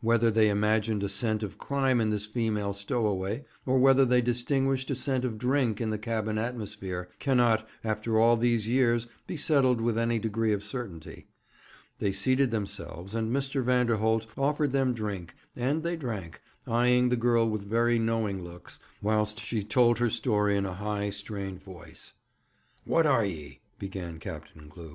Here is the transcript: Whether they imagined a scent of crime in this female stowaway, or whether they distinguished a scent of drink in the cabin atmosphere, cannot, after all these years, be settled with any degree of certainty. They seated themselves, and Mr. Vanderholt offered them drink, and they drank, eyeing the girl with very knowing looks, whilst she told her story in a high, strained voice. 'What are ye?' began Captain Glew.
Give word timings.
Whether 0.00 0.28
they 0.28 0.48
imagined 0.48 1.04
a 1.04 1.08
scent 1.08 1.44
of 1.44 1.56
crime 1.56 2.00
in 2.00 2.10
this 2.10 2.26
female 2.26 2.72
stowaway, 2.72 3.44
or 3.64 3.78
whether 3.78 4.04
they 4.04 4.20
distinguished 4.20 4.90
a 4.90 4.96
scent 4.96 5.24
of 5.24 5.38
drink 5.38 5.80
in 5.80 5.90
the 5.90 5.98
cabin 5.98 6.36
atmosphere, 6.36 7.08
cannot, 7.20 7.64
after 7.84 8.18
all 8.18 8.36
these 8.36 8.66
years, 8.66 9.06
be 9.28 9.36
settled 9.36 9.80
with 9.80 9.96
any 9.96 10.18
degree 10.18 10.52
of 10.52 10.64
certainty. 10.64 11.28
They 12.00 12.10
seated 12.10 12.50
themselves, 12.50 13.14
and 13.14 13.30
Mr. 13.30 13.62
Vanderholt 13.62 14.26
offered 14.36 14.72
them 14.72 14.94
drink, 14.94 15.36
and 15.54 15.84
they 15.84 15.94
drank, 15.94 16.40
eyeing 16.66 17.08
the 17.08 17.14
girl 17.16 17.48
with 17.48 17.62
very 17.64 18.00
knowing 18.00 18.42
looks, 18.42 18.80
whilst 19.00 19.38
she 19.38 19.62
told 19.62 19.98
her 19.98 20.10
story 20.10 20.56
in 20.56 20.66
a 20.66 20.74
high, 20.74 21.10
strained 21.10 21.62
voice. 21.62 22.14
'What 22.84 23.06
are 23.06 23.24
ye?' 23.24 23.60
began 23.78 24.18
Captain 24.18 24.66
Glew. 24.68 24.86